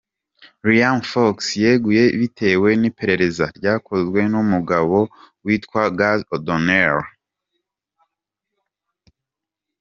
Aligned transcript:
Liam 0.65 0.99
Fox 1.11 1.37
yeguye 1.63 2.03
bitewe 2.19 2.69
n'iperereza 2.81 3.45
ryakozwe 3.57 4.19
n'umugabo 4.31 4.97
witwa 5.45 5.83
Gus 5.99 6.21
O'Donnel. 6.35 6.97